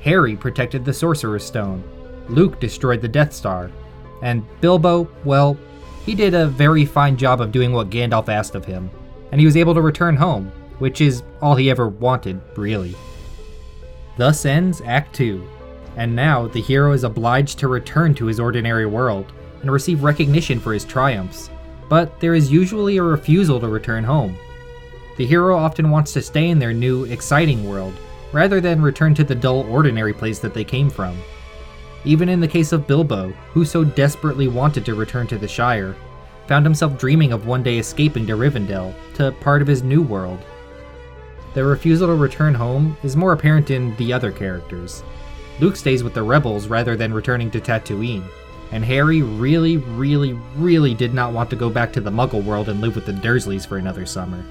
Harry 0.00 0.34
protected 0.34 0.82
the 0.82 0.94
Sorcerer's 0.94 1.44
Stone, 1.44 1.84
Luke 2.30 2.58
destroyed 2.58 3.02
the 3.02 3.06
Death 3.08 3.34
Star, 3.34 3.70
and 4.22 4.46
Bilbo, 4.62 5.06
well, 5.26 5.58
he 6.06 6.14
did 6.14 6.32
a 6.32 6.46
very 6.46 6.86
fine 6.86 7.18
job 7.18 7.42
of 7.42 7.52
doing 7.52 7.70
what 7.70 7.90
Gandalf 7.90 8.30
asked 8.30 8.54
of 8.54 8.64
him, 8.64 8.90
and 9.30 9.38
he 9.38 9.44
was 9.44 9.58
able 9.58 9.74
to 9.74 9.82
return 9.82 10.16
home, 10.16 10.50
which 10.78 11.02
is 11.02 11.22
all 11.42 11.54
he 11.54 11.68
ever 11.68 11.88
wanted, 11.88 12.40
really. 12.56 12.96
Thus 14.16 14.46
ends 14.46 14.80
Act 14.86 15.14
2, 15.16 15.46
and 15.96 16.14
now 16.14 16.46
the 16.46 16.60
hero 16.60 16.92
is 16.92 17.04
obliged 17.04 17.58
to 17.58 17.68
return 17.68 18.14
to 18.14 18.26
his 18.26 18.40
ordinary 18.40 18.86
world 18.86 19.32
and 19.60 19.70
receive 19.70 20.02
recognition 20.02 20.58
for 20.58 20.72
his 20.72 20.84
triumphs, 20.84 21.50
but 21.88 22.18
there 22.20 22.34
is 22.34 22.52
usually 22.52 22.96
a 22.96 23.02
refusal 23.02 23.60
to 23.60 23.68
return 23.68 24.04
home. 24.04 24.36
The 25.16 25.26
hero 25.26 25.56
often 25.56 25.90
wants 25.90 26.12
to 26.14 26.22
stay 26.22 26.48
in 26.48 26.58
their 26.58 26.72
new, 26.72 27.04
exciting 27.04 27.68
world, 27.68 27.94
rather 28.32 28.60
than 28.60 28.80
return 28.80 29.14
to 29.16 29.24
the 29.24 29.34
dull, 29.34 29.68
ordinary 29.70 30.12
place 30.12 30.38
that 30.38 30.54
they 30.54 30.64
came 30.64 30.88
from. 30.88 31.18
Even 32.04 32.28
in 32.28 32.40
the 32.40 32.48
case 32.48 32.72
of 32.72 32.86
Bilbo, 32.86 33.30
who 33.52 33.64
so 33.64 33.84
desperately 33.84 34.48
wanted 34.48 34.84
to 34.86 34.94
return 34.94 35.26
to 35.26 35.36
the 35.36 35.48
Shire, 35.48 35.94
found 36.46 36.64
himself 36.64 36.96
dreaming 36.98 37.32
of 37.32 37.46
one 37.46 37.62
day 37.62 37.78
escaping 37.78 38.26
to 38.26 38.36
Rivendell, 38.36 38.94
to 39.14 39.32
part 39.40 39.60
of 39.60 39.68
his 39.68 39.82
new 39.82 40.02
world. 40.02 40.40
The 41.52 41.64
refusal 41.64 42.06
to 42.06 42.14
return 42.14 42.54
home 42.54 42.96
is 43.02 43.16
more 43.16 43.32
apparent 43.32 43.70
in 43.70 43.94
the 43.96 44.12
other 44.12 44.32
characters. 44.32 45.02
Luke 45.60 45.76
stays 45.76 46.02
with 46.02 46.14
the 46.14 46.22
rebels 46.22 46.68
rather 46.68 46.96
than 46.96 47.12
returning 47.12 47.50
to 47.50 47.60
Tatooine, 47.60 48.24
and 48.72 48.82
Harry 48.82 49.20
really, 49.20 49.76
really, 49.76 50.32
really 50.56 50.94
did 50.94 51.12
not 51.12 51.34
want 51.34 51.50
to 51.50 51.56
go 51.56 51.68
back 51.68 51.92
to 51.92 52.00
the 52.00 52.10
Muggle 52.10 52.42
world 52.42 52.70
and 52.70 52.80
live 52.80 52.94
with 52.94 53.04
the 53.04 53.12
Dursleys 53.12 53.66
for 53.66 53.76
another 53.76 54.06
summer. 54.06 54.42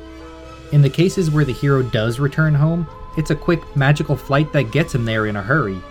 In 0.71 0.83
the 0.83 0.89
cases 0.89 1.31
where 1.31 1.45
the 1.45 1.51
hero 1.51 1.81
does 1.81 2.19
return 2.19 2.53
home, 2.53 2.87
it's 3.17 3.31
a 3.31 3.35
quick 3.35 3.75
magical 3.75 4.15
flight 4.15 4.53
that 4.53 4.71
gets 4.71 4.93
him 4.93 5.03
there 5.03 5.25
in 5.25 5.35
a 5.35 5.41
hurry. 5.41 5.81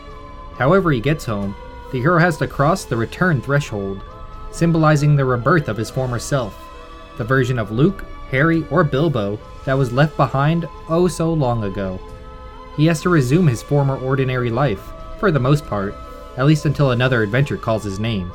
However, 0.56 0.92
he 0.92 1.00
gets 1.00 1.24
home, 1.24 1.56
the 1.90 1.98
hero 1.98 2.20
has 2.20 2.36
to 2.36 2.46
cross 2.46 2.84
the 2.84 2.96
return 2.96 3.40
threshold, 3.40 4.02
symbolizing 4.52 5.16
the 5.16 5.24
rebirth 5.24 5.68
of 5.68 5.76
his 5.76 5.90
former 5.90 6.20
self, 6.20 6.56
the 7.16 7.24
version 7.24 7.58
of 7.58 7.72
Luke, 7.72 8.04
Harry, 8.30 8.64
or 8.70 8.84
Bilbo 8.84 9.40
that 9.64 9.76
was 9.76 9.92
left 9.92 10.16
behind 10.16 10.68
oh 10.88 11.08
so 11.08 11.32
long 11.32 11.64
ago. 11.64 11.98
He 12.76 12.86
has 12.86 13.00
to 13.02 13.08
resume 13.08 13.48
his 13.48 13.62
former 13.62 13.96
ordinary 13.96 14.50
life, 14.50 14.92
for 15.18 15.30
the 15.30 15.40
most 15.40 15.66
part, 15.66 15.94
at 16.36 16.46
least 16.46 16.66
until 16.66 16.92
another 16.92 17.22
adventure 17.22 17.56
calls 17.56 17.84
his 17.84 17.98
name. 17.98 18.32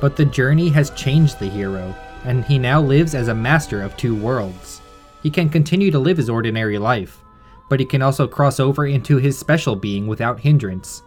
But 0.00 0.16
the 0.16 0.24
journey 0.24 0.68
has 0.70 0.90
changed 0.90 1.38
the 1.38 1.46
hero, 1.46 1.94
and 2.24 2.44
he 2.44 2.58
now 2.58 2.80
lives 2.80 3.14
as 3.14 3.28
a 3.28 3.34
master 3.34 3.82
of 3.82 3.96
two 3.96 4.14
worlds. 4.14 4.80
He 5.22 5.30
can 5.30 5.48
continue 5.48 5.90
to 5.90 5.98
live 5.98 6.16
his 6.16 6.28
ordinary 6.28 6.78
life, 6.78 7.22
but 7.70 7.80
he 7.80 7.86
can 7.86 8.02
also 8.02 8.26
cross 8.26 8.60
over 8.60 8.86
into 8.86 9.16
his 9.16 9.38
special 9.38 9.76
being 9.76 10.06
without 10.06 10.40
hindrance. 10.40 11.02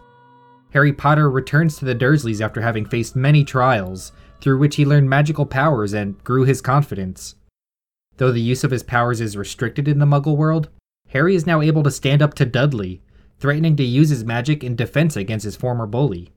Harry 0.70 0.92
Potter 0.92 1.30
returns 1.30 1.76
to 1.78 1.84
the 1.84 1.94
Dursleys 1.94 2.40
after 2.40 2.60
having 2.60 2.84
faced 2.84 3.16
many 3.16 3.44
trials, 3.44 4.12
through 4.40 4.58
which 4.58 4.76
he 4.76 4.84
learned 4.84 5.08
magical 5.08 5.46
powers 5.46 5.92
and 5.92 6.22
grew 6.24 6.44
his 6.44 6.60
confidence. 6.60 7.36
Though 8.16 8.32
the 8.32 8.40
use 8.40 8.64
of 8.64 8.70
his 8.70 8.82
powers 8.82 9.20
is 9.20 9.36
restricted 9.36 9.88
in 9.88 9.98
the 9.98 10.06
Muggle 10.06 10.36
world, 10.36 10.68
Harry 11.08 11.34
is 11.34 11.46
now 11.46 11.60
able 11.60 11.82
to 11.84 11.90
stand 11.90 12.20
up 12.20 12.34
to 12.34 12.44
Dudley, 12.44 13.00
threatening 13.38 13.76
to 13.76 13.84
use 13.84 14.08
his 14.08 14.24
magic 14.24 14.64
in 14.64 14.76
defense 14.76 15.16
against 15.16 15.44
his 15.44 15.56
former 15.56 15.86
bully. 15.86 16.30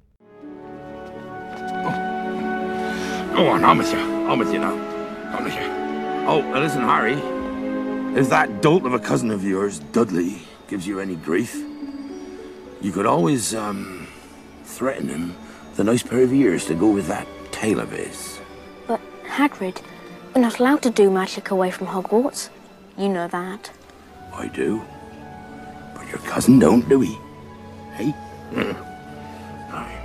Go 3.34 3.48
on, 3.48 3.64
I'm 3.64 3.78
with 3.78 3.92
you. 3.92 4.00
I'm 4.00 4.38
with 4.40 4.54
you 4.54 4.60
now. 4.60 4.76
I'm 5.36 5.44
with 5.44 5.56
you. 5.56 5.62
Oh, 6.28 6.42
now 6.42 6.60
listen, 6.60 6.82
Harry. 6.82 7.14
If 8.18 8.30
that 8.30 8.62
dolt 8.62 8.86
of 8.86 8.94
a 8.94 9.00
cousin 9.00 9.32
of 9.32 9.44
yours, 9.44 9.80
Dudley, 9.80 10.42
gives 10.68 10.86
you 10.86 11.00
any 11.00 11.16
grief, 11.16 11.56
you 12.82 12.92
could 12.92 13.06
always, 13.06 13.56
um, 13.56 14.08
threaten 14.64 15.08
him 15.08 15.36
with 15.70 15.80
a 15.80 15.84
nice 15.84 16.04
pair 16.04 16.22
of 16.22 16.34
ears 16.34 16.66
to 16.66 16.76
go 16.76 16.90
with 16.90 17.08
that 17.08 17.28
tail 17.52 17.80
of 17.80 17.92
his. 17.92 18.40
But, 18.88 19.00
Hagrid, 19.26 19.82
we're 20.36 20.42
not 20.42 20.60
allowed 20.60 20.82
to 20.84 20.90
do 20.90 21.10
magic 21.10 21.52
away 21.52 21.72
from 21.72 21.88
Hogwarts. 21.88 22.50
You 22.98 23.10
know 23.10 23.28
that. 23.28 23.72
I 24.34 24.48
do. 24.48 24.82
But 26.12 26.22
your 26.22 26.32
cousin 26.32 26.60
don't, 26.60 26.88
do 26.90 27.00
he? 27.02 27.18
Hey? 27.94 28.14
Aye. 29.72 29.98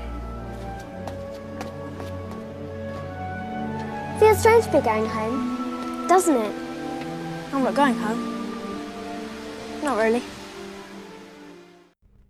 Feels 4.20 4.38
strange 4.38 4.64
to 4.66 4.72
be 4.72 4.80
going 4.80 5.06
home, 5.06 6.06
doesn't 6.08 6.36
it? 6.36 6.54
I'm 7.52 7.64
not 7.64 7.74
going 7.74 7.94
home. 7.94 8.34
Not 9.82 9.98
really. 9.98 10.22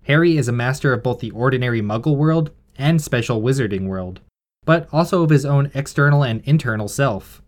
Harry 0.04 0.36
is 0.36 0.48
a 0.48 0.52
master 0.52 0.92
of 0.92 1.02
both 1.02 1.20
the 1.20 1.30
ordinary 1.32 1.82
Muggle 1.82 2.16
world 2.16 2.52
and 2.78 3.02
special 3.02 3.42
wizarding 3.42 3.88
world, 3.88 4.20
but 4.64 4.88
also 4.92 5.22
of 5.22 5.30
his 5.30 5.44
own 5.44 5.70
external 5.74 6.22
and 6.22 6.42
internal 6.44 6.88
self. 6.88 7.42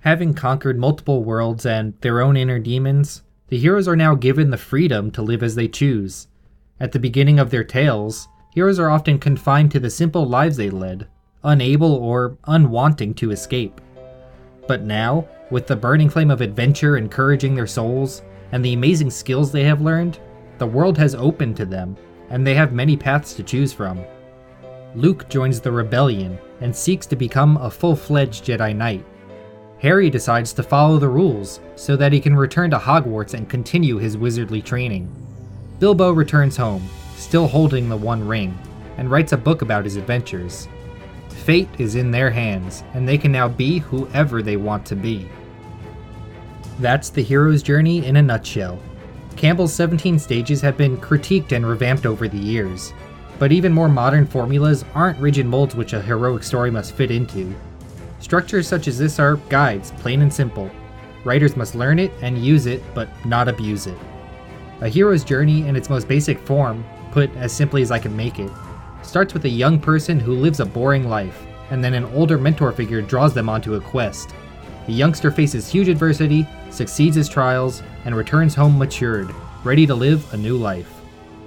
Having 0.00 0.34
conquered 0.34 0.78
multiple 0.78 1.24
worlds 1.24 1.64
and 1.64 1.94
their 2.02 2.20
own 2.20 2.36
inner 2.36 2.58
demons, 2.58 3.22
the 3.52 3.58
heroes 3.58 3.86
are 3.86 3.96
now 3.96 4.14
given 4.14 4.48
the 4.48 4.56
freedom 4.56 5.10
to 5.10 5.20
live 5.20 5.42
as 5.42 5.54
they 5.54 5.68
choose. 5.68 6.26
At 6.80 6.90
the 6.90 6.98
beginning 6.98 7.38
of 7.38 7.50
their 7.50 7.62
tales, 7.62 8.26
heroes 8.54 8.78
are 8.78 8.88
often 8.88 9.18
confined 9.18 9.70
to 9.72 9.78
the 9.78 9.90
simple 9.90 10.24
lives 10.24 10.56
they 10.56 10.70
led, 10.70 11.06
unable 11.44 11.96
or 11.96 12.38
unwanting 12.46 13.12
to 13.16 13.30
escape. 13.30 13.78
But 14.66 14.84
now, 14.84 15.28
with 15.50 15.66
the 15.66 15.76
burning 15.76 16.08
flame 16.08 16.30
of 16.30 16.40
adventure 16.40 16.96
encouraging 16.96 17.54
their 17.54 17.66
souls, 17.66 18.22
and 18.52 18.64
the 18.64 18.72
amazing 18.72 19.10
skills 19.10 19.52
they 19.52 19.64
have 19.64 19.82
learned, 19.82 20.18
the 20.56 20.66
world 20.66 20.96
has 20.96 21.14
opened 21.14 21.58
to 21.58 21.66
them, 21.66 21.94
and 22.30 22.46
they 22.46 22.54
have 22.54 22.72
many 22.72 22.96
paths 22.96 23.34
to 23.34 23.42
choose 23.42 23.70
from. 23.70 24.02
Luke 24.94 25.28
joins 25.28 25.60
the 25.60 25.70
rebellion 25.70 26.38
and 26.62 26.74
seeks 26.74 27.04
to 27.04 27.16
become 27.16 27.58
a 27.58 27.70
full 27.70 27.96
fledged 27.96 28.46
Jedi 28.46 28.74
Knight. 28.74 29.04
Harry 29.82 30.08
decides 30.08 30.52
to 30.52 30.62
follow 30.62 30.96
the 30.96 31.08
rules 31.08 31.58
so 31.74 31.96
that 31.96 32.12
he 32.12 32.20
can 32.20 32.36
return 32.36 32.70
to 32.70 32.78
Hogwarts 32.78 33.34
and 33.34 33.50
continue 33.50 33.98
his 33.98 34.16
wizardly 34.16 34.64
training. 34.64 35.12
Bilbo 35.80 36.12
returns 36.12 36.56
home, 36.56 36.88
still 37.16 37.48
holding 37.48 37.88
the 37.88 37.96
One 37.96 38.24
Ring, 38.24 38.56
and 38.96 39.10
writes 39.10 39.32
a 39.32 39.36
book 39.36 39.60
about 39.60 39.82
his 39.82 39.96
adventures. 39.96 40.68
Fate 41.30 41.68
is 41.78 41.96
in 41.96 42.12
their 42.12 42.30
hands, 42.30 42.84
and 42.94 43.08
they 43.08 43.18
can 43.18 43.32
now 43.32 43.48
be 43.48 43.80
whoever 43.80 44.40
they 44.40 44.56
want 44.56 44.86
to 44.86 44.94
be. 44.94 45.28
That's 46.78 47.10
the 47.10 47.22
hero's 47.22 47.60
journey 47.60 48.06
in 48.06 48.14
a 48.14 48.22
nutshell. 48.22 48.78
Campbell's 49.34 49.74
17 49.74 50.20
stages 50.20 50.60
have 50.60 50.76
been 50.76 50.96
critiqued 50.96 51.50
and 51.50 51.66
revamped 51.66 52.06
over 52.06 52.28
the 52.28 52.38
years, 52.38 52.92
but 53.40 53.50
even 53.50 53.72
more 53.72 53.88
modern 53.88 54.28
formulas 54.28 54.84
aren't 54.94 55.18
rigid 55.18 55.46
molds 55.46 55.74
which 55.74 55.92
a 55.92 56.00
heroic 56.00 56.44
story 56.44 56.70
must 56.70 56.94
fit 56.94 57.10
into. 57.10 57.52
Structures 58.22 58.68
such 58.68 58.86
as 58.86 58.98
this 58.98 59.18
are 59.18 59.36
guides, 59.48 59.90
plain 59.98 60.22
and 60.22 60.32
simple. 60.32 60.70
Writers 61.24 61.56
must 61.56 61.74
learn 61.74 61.98
it 61.98 62.12
and 62.22 62.38
use 62.38 62.66
it, 62.66 62.80
but 62.94 63.08
not 63.26 63.48
abuse 63.48 63.88
it. 63.88 63.98
A 64.80 64.88
hero's 64.88 65.24
journey 65.24 65.66
in 65.66 65.74
its 65.74 65.90
most 65.90 66.06
basic 66.06 66.38
form, 66.38 66.84
put 67.10 67.34
as 67.36 67.52
simply 67.52 67.82
as 67.82 67.90
I 67.90 67.98
can 67.98 68.16
make 68.16 68.38
it, 68.38 68.50
starts 69.02 69.34
with 69.34 69.44
a 69.44 69.48
young 69.48 69.80
person 69.80 70.20
who 70.20 70.34
lives 70.34 70.60
a 70.60 70.64
boring 70.64 71.08
life, 71.08 71.44
and 71.70 71.82
then 71.82 71.94
an 71.94 72.04
older 72.14 72.38
mentor 72.38 72.70
figure 72.70 73.02
draws 73.02 73.34
them 73.34 73.48
onto 73.48 73.74
a 73.74 73.80
quest. 73.80 74.32
The 74.86 74.92
youngster 74.92 75.32
faces 75.32 75.68
huge 75.68 75.88
adversity, 75.88 76.46
succeeds 76.70 77.16
his 77.16 77.28
trials, 77.28 77.82
and 78.04 78.14
returns 78.14 78.54
home 78.54 78.78
matured, 78.78 79.34
ready 79.64 79.84
to 79.84 79.96
live 79.96 80.32
a 80.32 80.36
new 80.36 80.56
life. 80.56 81.00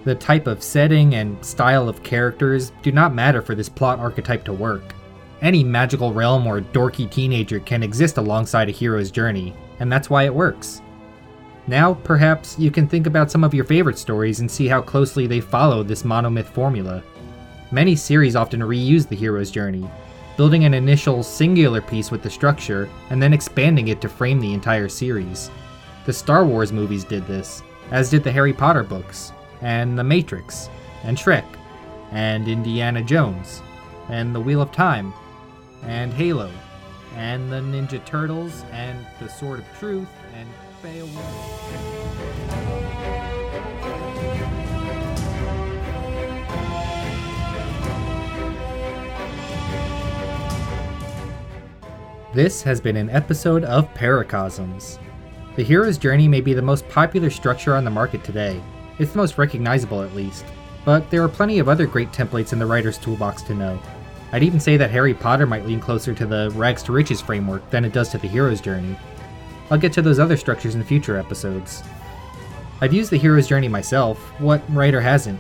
The 0.04 0.16
type 0.16 0.46
of 0.46 0.62
setting 0.62 1.16
and 1.16 1.44
style 1.44 1.88
of 1.88 2.04
characters 2.04 2.74
do 2.84 2.92
not 2.92 3.16
matter 3.16 3.42
for 3.42 3.56
this 3.56 3.70
plot 3.70 3.98
archetype 4.00 4.44
to 4.44 4.54
work. 4.54 4.94
Any 5.42 5.64
magical 5.64 6.14
realm 6.14 6.48
or 6.48 6.62
dorky 6.62 7.10
teenager 7.10 7.60
can 7.60 7.84
exist 7.84 8.18
alongside 8.18 8.70
a 8.70 8.72
hero's 8.72 9.12
journey, 9.12 9.54
and 9.80 9.92
that's 9.92 10.10
why 10.10 10.24
it 10.24 10.34
works. 10.34 10.82
Now, 11.68 11.96
perhaps 11.96 12.58
you 12.60 12.72
can 12.72 12.88
think 12.88 13.08
about 13.08 13.32
some 13.32 13.44
of 13.44 13.54
your 13.54 13.66
favorite 13.66 13.98
stories 13.98 14.40
and 14.40 14.50
see 14.50 14.68
how 14.68 14.82
closely 14.82 15.28
they 15.28 15.42
follow 15.42 15.84
this 15.84 16.04
monomyth 16.04 16.46
formula. 16.46 17.04
Many 17.72 17.96
series 17.96 18.36
often 18.36 18.62
reuse 18.62 19.08
the 19.08 19.16
hero's 19.16 19.52
journey, 19.52 19.90
building 20.38 20.66
an 20.66 20.74
initial 20.74 21.24
singular 21.24 21.82
piece 21.82 22.12
with 22.12 22.22
the 22.22 22.30
structure 22.30 22.88
and 23.10 23.22
then 23.22 23.34
expanding 23.34 23.88
it 23.88 24.00
to 24.02 24.10
frame 24.10 24.40
the 24.40 24.54
entire 24.54 24.88
series. 24.88 25.50
The 26.06 26.14
Star 26.14 26.46
Wars 26.46 26.72
movies 26.72 27.04
did 27.04 27.26
this, 27.26 27.64
as 27.92 28.10
did 28.12 28.24
the 28.24 28.32
Harry 28.32 28.54
Potter 28.54 28.84
books, 28.84 29.32
and 29.62 29.98
The 29.98 30.04
Matrix, 30.04 30.70
and 31.04 31.18
Shrek, 31.18 31.46
and 32.12 32.48
Indiana 32.48 33.02
Jones, 33.02 33.64
and 34.10 34.36
The 34.36 34.40
Wheel 34.40 34.62
of 34.62 34.72
Time, 34.72 35.14
and 35.88 36.14
Halo, 36.14 36.52
and 37.16 37.52
the 37.52 37.58
Ninja 37.58 38.04
Turtles, 38.06 38.64
and 38.72 39.06
The 39.20 39.30
Sword 39.30 39.60
of 39.60 39.66
Truth, 39.80 40.10
and 40.34 40.50
Beowulf. 40.82 41.16
This 52.34 52.62
has 52.64 52.82
been 52.82 52.98
an 52.98 53.10
episode 53.12 53.64
of 53.64 53.88
Paracosms. 53.94 55.00
The 55.56 55.64
hero's 55.64 55.98
journey 55.98 56.28
may 56.28 56.42
be 56.42 56.54
the 56.54 56.62
most 56.62 56.86
popular 56.90 57.30
structure 57.30 57.76
on 57.76 57.86
the 57.86 57.92
market 57.92 58.26
today. 58.26 58.62
It's 59.00 59.14
the 59.14 59.18
most 59.20 59.38
recognizable, 59.38 60.02
at 60.02 60.14
least. 60.14 60.44
But 60.84 61.10
there 61.10 61.24
are 61.24 61.30
plenty 61.30 61.60
of 61.60 61.70
other 61.70 61.88
great 61.88 62.12
templates 62.12 62.52
in 62.52 62.60
the 62.60 62.66
writer's 62.66 62.98
toolbox 62.98 63.42
to 63.44 63.54
know. 63.54 63.80
I'd 64.32 64.44
even 64.44 64.60
say 64.60 64.78
that 64.78 64.92
Harry 64.92 65.14
Potter 65.14 65.46
might 65.46 65.66
lean 65.66 65.80
closer 65.80 66.14
to 66.14 66.26
the 66.26 66.52
rags 66.56 66.84
to 66.84 66.92
riches 66.92 67.22
framework 67.22 67.70
than 67.70 67.86
it 67.86 67.94
does 67.94 68.10
to 68.10 68.18
the 68.18 68.28
hero's 68.28 68.62
journey. 68.62 68.98
I'll 69.70 69.78
get 69.78 69.94
to 69.94 70.02
those 70.02 70.20
other 70.20 70.38
structures 70.38 70.76
in 70.76 70.84
future 70.84 71.18
episodes. 71.18 71.84
I've 72.82 72.94
used 72.94 73.12
the 73.12 73.18
hero's 73.18 73.48
journey 73.48 73.68
myself, 73.68 74.20
what 74.40 74.62
writer 74.70 75.02
hasn't? 75.02 75.40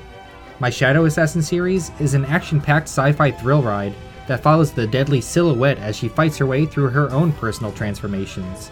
My 0.59 0.69
Shadow 0.69 1.05
Assassin 1.05 1.41
series 1.41 1.91
is 1.99 2.13
an 2.13 2.25
action 2.25 2.61
packed 2.61 2.87
sci 2.87 3.11
fi 3.11 3.31
thrill 3.31 3.61
ride 3.61 3.93
that 4.27 4.41
follows 4.41 4.71
the 4.71 4.87
deadly 4.87 5.21
silhouette 5.21 5.77
as 5.79 5.95
she 5.95 6.07
fights 6.07 6.37
her 6.37 6.45
way 6.45 6.65
through 6.65 6.89
her 6.89 7.11
own 7.11 7.33
personal 7.33 7.71
transformations. 7.71 8.71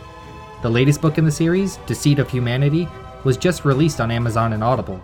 The 0.62 0.70
latest 0.70 1.02
book 1.02 1.18
in 1.18 1.26
the 1.26 1.32
series, 1.32 1.78
Deceit 1.86 2.20
of 2.20 2.30
Humanity, 2.30 2.88
was 3.26 3.38
just 3.38 3.66
released 3.66 4.00
on 4.00 4.12
Amazon 4.12 4.54
and 4.54 4.64
Audible. 4.64 5.02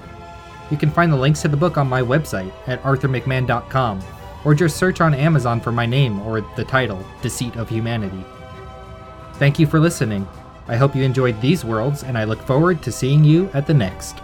You 0.71 0.77
can 0.77 0.89
find 0.89 1.11
the 1.11 1.17
links 1.17 1.41
to 1.41 1.47
the 1.47 1.57
book 1.57 1.77
on 1.77 1.87
my 1.87 2.01
website 2.01 2.51
at 2.67 2.81
arthurmcmahon.com, 2.83 4.01
or 4.45 4.55
just 4.55 4.77
search 4.77 5.01
on 5.01 5.13
Amazon 5.13 5.59
for 5.59 5.71
my 5.71 5.85
name 5.85 6.19
or 6.21 6.41
the 6.55 6.63
title, 6.63 7.03
Deceit 7.21 7.55
of 7.55 7.69
Humanity. 7.69 8.23
Thank 9.33 9.59
you 9.59 9.67
for 9.67 9.79
listening. 9.79 10.27
I 10.67 10.75
hope 10.75 10.95
you 10.95 11.03
enjoyed 11.03 11.39
these 11.41 11.65
worlds, 11.65 12.03
and 12.03 12.17
I 12.17 12.25
look 12.25 12.41
forward 12.43 12.81
to 12.83 12.91
seeing 12.91 13.23
you 13.23 13.49
at 13.53 13.65
the 13.65 13.73
next. 13.73 14.21